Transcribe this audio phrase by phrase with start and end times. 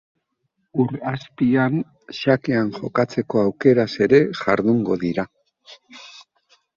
[0.83, 1.73] Ur azpian
[2.19, 5.27] xakean jokatzeko aukeraz ere jardungo dira.